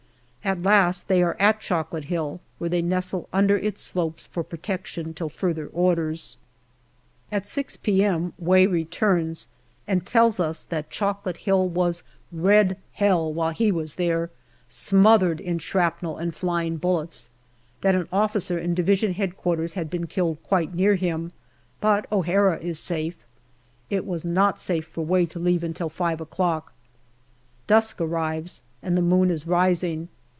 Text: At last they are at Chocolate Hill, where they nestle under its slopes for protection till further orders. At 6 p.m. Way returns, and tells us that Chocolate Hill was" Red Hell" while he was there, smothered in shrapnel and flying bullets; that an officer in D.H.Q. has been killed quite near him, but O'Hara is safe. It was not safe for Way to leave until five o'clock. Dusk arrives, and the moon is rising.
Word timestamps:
At 0.43 0.63
last 0.63 1.07
they 1.07 1.21
are 1.21 1.37
at 1.39 1.61
Chocolate 1.61 2.05
Hill, 2.05 2.41
where 2.57 2.69
they 2.69 2.81
nestle 2.81 3.29
under 3.31 3.57
its 3.57 3.79
slopes 3.83 4.25
for 4.25 4.43
protection 4.43 5.13
till 5.13 5.29
further 5.29 5.67
orders. 5.67 6.35
At 7.31 7.45
6 7.45 7.77
p.m. 7.77 8.33
Way 8.39 8.65
returns, 8.65 9.49
and 9.87 10.03
tells 10.03 10.39
us 10.39 10.63
that 10.65 10.89
Chocolate 10.89 11.37
Hill 11.37 11.69
was" 11.69 12.01
Red 12.31 12.75
Hell" 12.93 13.31
while 13.33 13.51
he 13.51 13.71
was 13.71 13.95
there, 13.95 14.31
smothered 14.67 15.39
in 15.39 15.59
shrapnel 15.59 16.17
and 16.17 16.33
flying 16.33 16.77
bullets; 16.77 17.29
that 17.81 17.93
an 17.93 18.07
officer 18.11 18.57
in 18.57 18.73
D.H.Q. 18.73 19.13
has 19.75 19.75
been 19.89 20.07
killed 20.07 20.41
quite 20.41 20.73
near 20.73 20.95
him, 20.95 21.31
but 21.79 22.07
O'Hara 22.11 22.57
is 22.57 22.79
safe. 22.79 23.15
It 23.91 24.07
was 24.07 24.25
not 24.25 24.59
safe 24.59 24.87
for 24.87 25.05
Way 25.05 25.27
to 25.27 25.37
leave 25.37 25.63
until 25.63 25.87
five 25.87 26.19
o'clock. 26.19 26.73
Dusk 27.67 28.01
arrives, 28.01 28.63
and 28.81 28.97
the 28.97 29.03
moon 29.03 29.29
is 29.29 29.45
rising. 29.45 30.09